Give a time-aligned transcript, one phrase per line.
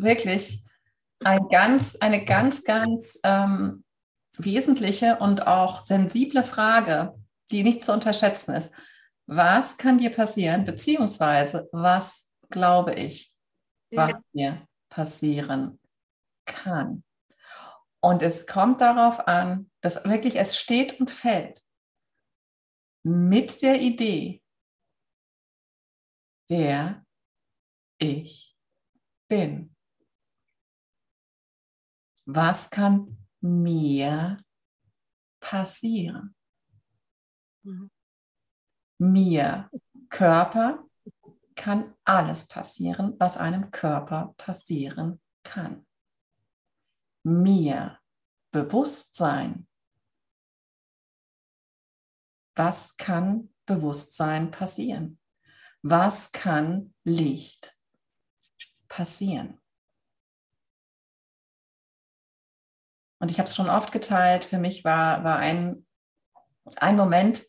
[0.00, 0.64] ist wirklich
[1.22, 3.84] ein ganz, eine ganz, ganz ähm,
[4.38, 7.14] wesentliche und auch sensible Frage,
[7.50, 8.72] die nicht zu unterschätzen ist.
[9.26, 13.32] Was kann dir passieren, beziehungsweise was glaube ich,
[13.90, 15.78] was dir passieren
[16.46, 17.04] kann?
[18.02, 21.60] Und es kommt darauf an, dass wirklich es steht und fällt
[23.02, 24.42] mit der Idee,
[26.48, 27.04] wer
[27.98, 28.56] ich
[29.28, 29.74] bin.
[32.26, 34.38] Was kann mir
[35.40, 36.34] passieren?
[37.62, 37.90] Mhm.
[38.98, 39.70] Mir,
[40.10, 40.84] Körper,
[41.56, 45.86] kann alles passieren, was einem Körper passieren kann.
[47.22, 47.98] Mir,
[48.50, 49.68] Bewusstsein.
[52.56, 55.18] Was kann Bewusstsein passieren?
[55.82, 57.76] Was kann Licht
[58.88, 59.59] passieren?
[63.20, 65.86] Und ich habe es schon oft geteilt, für mich war, war ein,
[66.76, 67.42] ein Moment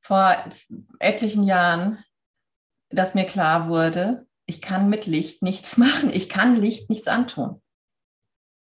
[0.00, 0.36] vor
[1.00, 2.02] etlichen Jahren,
[2.88, 7.60] dass mir klar wurde, ich kann mit Licht nichts machen, ich kann Licht nichts antun.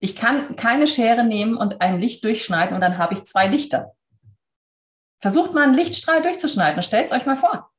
[0.03, 3.95] Ich kann keine Schere nehmen und ein Licht durchschneiden und dann habe ich zwei Lichter.
[5.21, 7.71] Versucht mal einen Lichtstrahl durchzuschneiden, stellt es euch mal vor.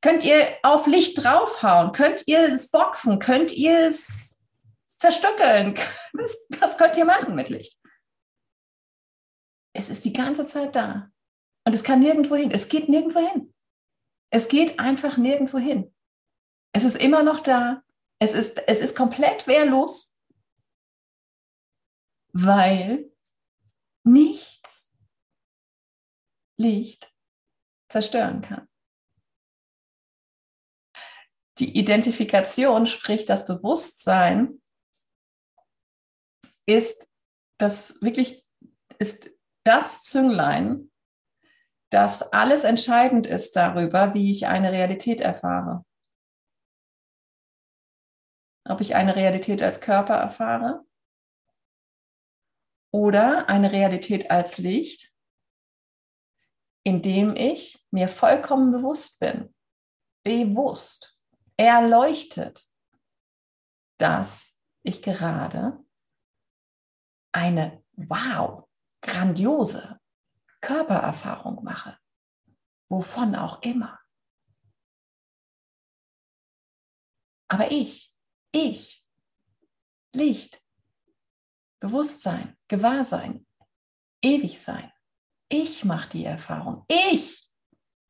[0.00, 1.92] Könnt ihr auf Licht draufhauen?
[1.92, 3.18] Könnt ihr es boxen?
[3.18, 4.27] Könnt ihr es
[4.98, 5.74] zerstückeln?
[6.60, 7.80] Was könnt ihr machen mit Licht?
[9.74, 11.10] Es ist die ganze Zeit da.
[11.64, 12.50] Und es kann nirgendwo hin.
[12.50, 13.54] Es geht nirgendwo hin.
[14.30, 15.94] Es geht einfach nirgendwo hin.
[16.72, 17.82] Es ist immer noch da.
[18.20, 20.20] Es ist, es ist komplett wehrlos,
[22.32, 23.12] weil
[24.04, 24.92] nichts
[26.56, 27.14] Licht
[27.88, 28.68] zerstören kann.
[31.58, 34.60] Die Identifikation, sprich das Bewusstsein,
[36.68, 37.10] ist
[37.58, 38.46] das wirklich
[38.98, 39.30] ist
[39.64, 40.90] das Zünglein,
[41.90, 45.84] das alles entscheidend ist darüber, wie ich eine Realität erfahre.
[48.68, 50.84] Ob ich eine Realität als Körper erfahre
[52.92, 55.12] oder eine Realität als Licht,
[56.84, 59.54] indem ich mir vollkommen bewusst bin,
[60.22, 61.18] bewusst,
[61.56, 62.68] erleuchtet,
[63.98, 65.82] dass ich gerade
[67.32, 68.68] eine, wow,
[69.00, 70.00] grandiose
[70.60, 71.98] Körpererfahrung mache,
[72.88, 73.98] wovon auch immer.
[77.48, 78.12] Aber ich,
[78.52, 79.04] ich,
[80.12, 80.62] Licht,
[81.80, 83.46] Bewusstsein, Gewahrsein,
[84.22, 84.92] ewig sein.
[85.48, 86.84] Ich mache die Erfahrung.
[86.88, 87.48] Ich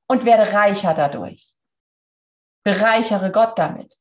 [0.09, 1.55] und werde reicher dadurch.
[2.65, 3.97] Bereichere Gott damit.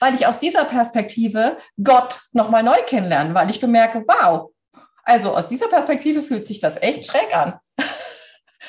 [0.00, 4.50] Weil ich aus dieser Perspektive Gott nochmal neu kennenlerne, weil ich bemerke, wow,
[5.02, 7.58] also aus dieser Perspektive fühlt sich das echt schräg an.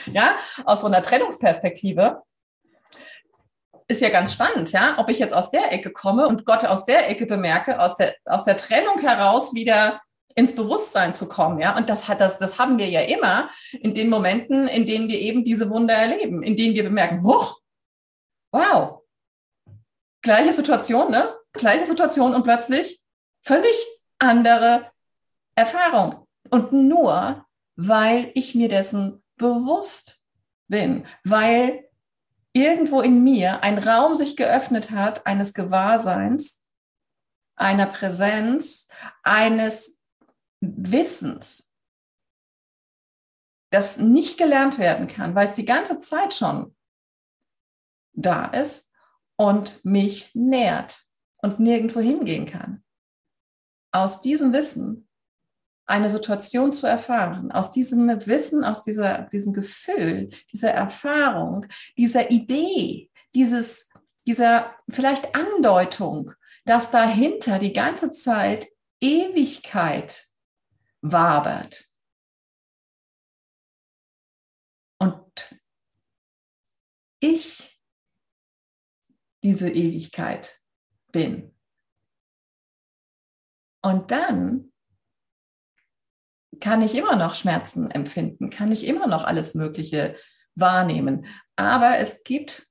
[0.05, 0.35] ja,
[0.65, 2.21] aus so einer Trennungsperspektive
[3.87, 6.85] ist ja ganz spannend, ja, ob ich jetzt aus der Ecke komme und Gott aus
[6.85, 10.01] der Ecke bemerke, aus der, aus der Trennung heraus wieder
[10.35, 11.75] ins Bewusstsein zu kommen, ja.
[11.75, 15.19] Und das hat das, das haben wir ja immer in den Momenten, in denen wir
[15.19, 19.01] eben diese Wunder erleben, in denen wir bemerken, wow,
[20.27, 21.33] gleiche Situation, ne?
[21.53, 23.01] Gleiche Situation und plötzlich
[23.43, 23.75] völlig
[24.19, 24.91] andere
[25.55, 26.27] Erfahrung.
[26.49, 27.45] Und nur,
[27.77, 30.21] weil ich mir dessen bewusst
[30.67, 31.89] bin, weil
[32.51, 36.65] irgendwo in mir ein Raum sich geöffnet hat eines Gewahrseins,
[37.55, 38.89] einer Präsenz,
[39.23, 39.97] eines
[40.59, 41.73] Wissens,
[43.71, 46.75] das nicht gelernt werden kann, weil es die ganze Zeit schon
[48.13, 48.86] da ist
[49.37, 51.03] und mich nährt
[51.37, 52.83] und nirgendwo hingehen kann.
[53.91, 55.07] Aus diesem Wissen
[55.85, 61.65] eine Situation zu erfahren, aus diesem Wissen, aus dieser, diesem Gefühl, dieser Erfahrung,
[61.95, 63.87] dieser Idee, dieses,
[64.25, 66.33] dieser vielleicht Andeutung,
[66.65, 68.67] dass dahinter die ganze Zeit
[68.99, 70.27] Ewigkeit
[71.01, 71.85] wabert.
[74.99, 75.57] Und
[77.19, 77.76] ich
[79.47, 80.61] diese Ewigkeit
[81.13, 81.55] bin.
[83.81, 84.73] Und dann
[86.59, 90.17] kann ich immer noch Schmerzen empfinden, kann ich immer noch alles Mögliche
[90.55, 91.27] wahrnehmen.
[91.55, 92.67] Aber es gibt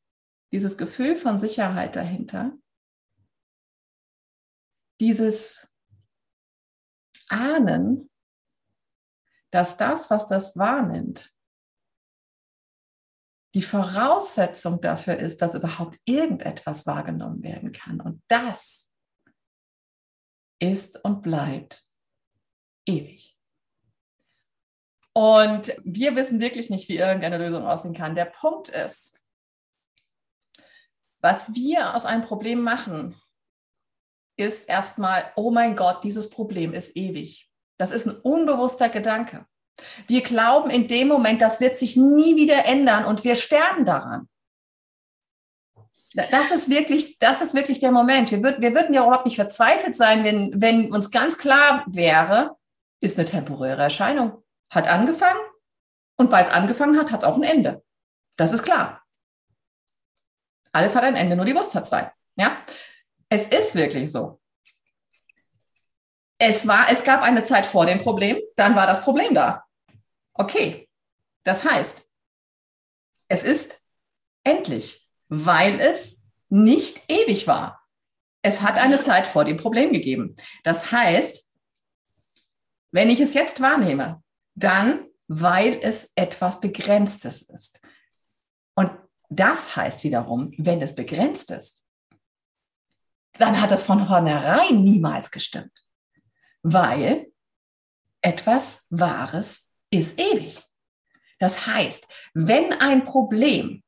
[0.52, 2.52] dieses Gefühl von Sicherheit dahinter,
[5.00, 5.74] dieses
[7.30, 8.10] Ahnen,
[9.50, 11.34] dass das, was das wahrnimmt,
[13.56, 18.02] die Voraussetzung dafür ist, dass überhaupt irgendetwas wahrgenommen werden kann.
[18.02, 18.86] Und das
[20.60, 21.82] ist und bleibt
[22.84, 23.34] ewig.
[25.14, 28.14] Und wir wissen wirklich nicht, wie irgendeine Lösung aussehen kann.
[28.14, 29.18] Der Punkt ist,
[31.20, 33.18] was wir aus einem Problem machen,
[34.38, 37.50] ist erstmal, oh mein Gott, dieses Problem ist ewig.
[37.78, 39.46] Das ist ein unbewusster Gedanke.
[40.06, 44.28] Wir glauben in dem Moment, das wird sich nie wieder ändern und wir sterben daran.
[46.14, 48.30] Das ist wirklich, das ist wirklich der Moment.
[48.30, 52.56] Wir, würd, wir würden ja überhaupt nicht verzweifelt sein, wenn, wenn uns ganz klar wäre,
[53.00, 54.42] ist eine temporäre Erscheinung.
[54.70, 55.40] Hat angefangen
[56.16, 57.84] und weil es angefangen hat, hat es auch ein Ende.
[58.36, 59.02] Das ist klar.
[60.72, 62.10] Alles hat ein Ende, nur die Wurst hat zwei.
[62.36, 62.58] Ja?
[63.28, 64.40] Es ist wirklich so.
[66.38, 69.65] Es, war, es gab eine Zeit vor dem Problem, dann war das Problem da.
[70.38, 70.88] Okay,
[71.44, 72.08] das heißt,
[73.28, 73.82] es ist
[74.44, 77.82] endlich, weil es nicht ewig war.
[78.42, 80.36] Es hat eine Zeit vor dem Problem gegeben.
[80.62, 81.52] Das heißt,
[82.92, 84.22] wenn ich es jetzt wahrnehme,
[84.54, 87.80] dann, weil es etwas Begrenztes ist.
[88.74, 88.92] Und
[89.28, 91.84] das heißt wiederum, wenn es begrenzt ist,
[93.32, 95.84] dann hat es von vornherein niemals gestimmt,
[96.62, 97.26] weil
[98.20, 99.65] etwas Wahres
[100.00, 100.58] ist ewig.
[101.38, 103.82] Das heißt, wenn ein Problem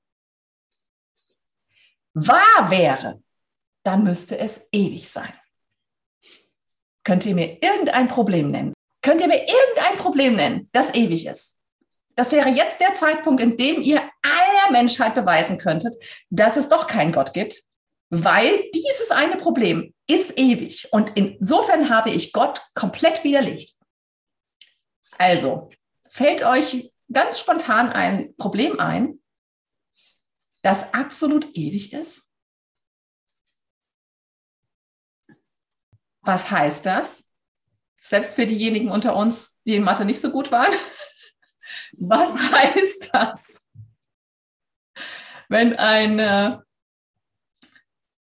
[2.14, 3.22] wahr wäre,
[3.84, 5.32] dann müsste es ewig sein.
[7.05, 8.75] Könnt ihr mir irgendein Problem nennen?
[9.02, 11.55] Könnt ihr mir irgendein Problem nennen, das ewig ist?
[12.16, 15.94] Das wäre jetzt der Zeitpunkt, in dem ihr aller Menschheit beweisen könntet,
[16.31, 17.62] dass es doch keinen Gott gibt,
[18.11, 20.93] weil dieses eine Problem ist ewig.
[20.93, 23.76] Und insofern habe ich Gott komplett widerlegt.
[25.16, 25.69] Also,
[26.08, 29.20] fällt euch ganz spontan ein Problem ein,
[30.62, 32.25] das absolut ewig ist?
[36.20, 37.25] Was heißt das?
[38.00, 40.72] Selbst für diejenigen unter uns, die in Mathe nicht so gut waren.
[41.99, 43.66] Was heißt das?
[45.49, 46.19] Wenn ein,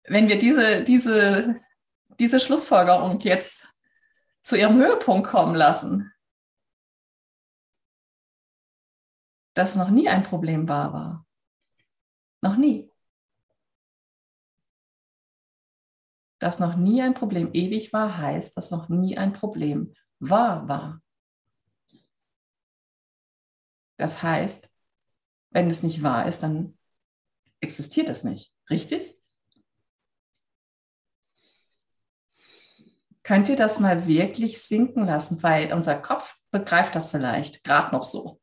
[0.03, 1.59] wenn wir diese, diese,
[2.19, 3.67] diese Schlussfolgerung jetzt
[4.41, 6.10] zu ihrem Höhepunkt kommen lassen,
[9.53, 11.27] dass noch nie ein Problem wahr war.
[12.41, 12.91] Noch nie.
[16.39, 21.01] Dass noch nie ein Problem ewig war, heißt, dass noch nie ein Problem wahr war.
[23.97, 24.67] Das heißt,
[25.51, 26.77] wenn es nicht wahr ist, dann
[27.59, 28.55] existiert es nicht.
[28.69, 29.15] Richtig?
[33.23, 38.03] Könnt ihr das mal wirklich sinken lassen, weil unser Kopf begreift das vielleicht gerade noch
[38.03, 38.41] so.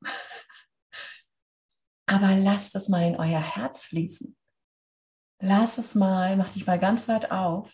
[2.08, 4.34] Aber lasst es mal in euer Herz fließen.
[5.40, 7.70] Lass es mal, mach dich mal ganz weit auf.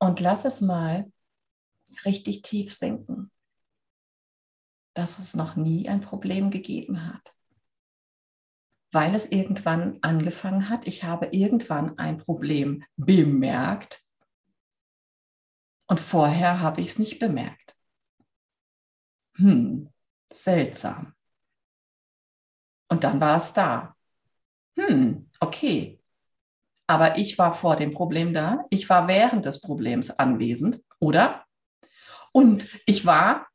[0.00, 1.10] Und lass es mal
[2.04, 3.30] richtig tief sinken,
[4.94, 7.32] dass es noch nie ein Problem gegeben hat.
[8.90, 10.88] Weil es irgendwann angefangen hat.
[10.88, 14.04] Ich habe irgendwann ein Problem bemerkt
[15.86, 17.63] und vorher habe ich es nicht bemerkt.
[19.36, 19.90] Hm,
[20.32, 21.14] seltsam.
[22.88, 23.96] Und dann war es da.
[24.78, 26.00] Hm, okay.
[26.86, 28.66] Aber ich war vor dem Problem da.
[28.70, 31.44] Ich war während des Problems anwesend, oder?
[32.32, 33.48] Und ich war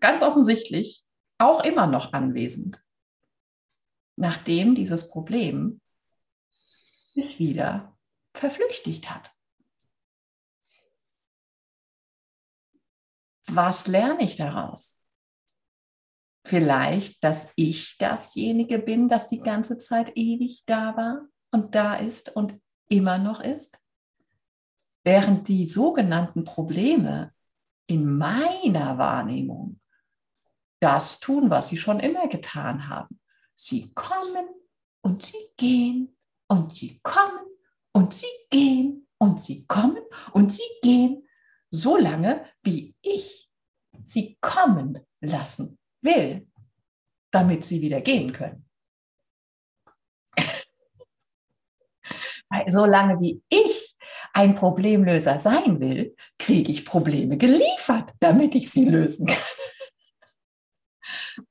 [0.00, 1.04] ganz offensichtlich
[1.38, 2.82] auch immer noch anwesend,
[4.16, 5.80] nachdem dieses Problem
[6.50, 7.96] sich wieder
[8.34, 9.31] verflüchtigt hat.
[13.46, 15.00] Was lerne ich daraus?
[16.44, 22.34] Vielleicht, dass ich dasjenige bin, das die ganze Zeit ewig da war und da ist
[22.34, 23.78] und immer noch ist?
[25.04, 27.32] Während die sogenannten Probleme
[27.86, 29.80] in meiner Wahrnehmung
[30.80, 33.20] das tun, was sie schon immer getan haben.
[33.54, 34.48] Sie kommen
[35.02, 36.16] und sie gehen
[36.48, 37.46] und sie kommen
[37.92, 41.28] und sie gehen und sie kommen und sie gehen,
[41.72, 43.50] so lange, wie ich
[44.04, 46.46] sie kommen lassen will,
[47.32, 48.68] damit sie wieder gehen können.
[52.50, 53.96] Weil solange wie ich
[54.34, 59.36] ein Problemlöser sein will, kriege ich Probleme geliefert, damit ich sie lösen kann.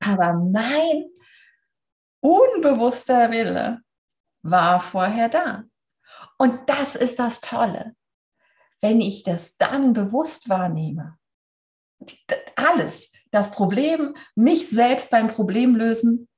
[0.00, 1.10] Aber mein
[2.20, 3.82] unbewusster Wille
[4.42, 5.64] war vorher da.
[6.38, 7.96] Und das ist das Tolle
[8.82, 11.16] wenn ich das dann bewusst wahrnehme,
[12.56, 16.28] alles, das Problem, mich selbst beim Problem lösen,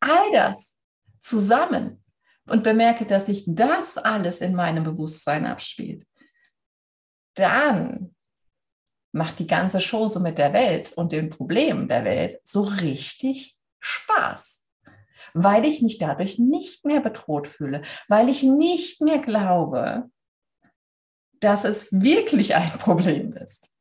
[0.00, 0.74] all das
[1.20, 2.02] zusammen
[2.46, 6.04] und bemerke, dass sich das alles in meinem Bewusstsein abspielt,
[7.34, 8.14] dann
[9.12, 14.64] macht die ganze Chose mit der Welt und den Problemen der Welt so richtig Spaß,
[15.32, 20.10] weil ich mich dadurch nicht mehr bedroht fühle, weil ich nicht mehr glaube,
[21.40, 23.72] dass es wirklich ein Problem ist,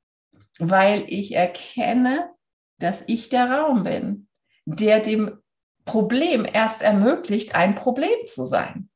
[0.59, 2.31] weil ich erkenne,
[2.79, 4.27] dass ich der Raum bin,
[4.65, 5.39] der dem
[5.85, 8.89] Problem erst ermöglicht, ein Problem zu sein.